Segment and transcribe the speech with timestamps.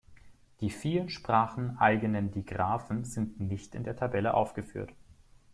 [0.61, 4.93] Die vielen Sprachen eigenen Digraphen sind nicht in der Tabelle aufgeführt.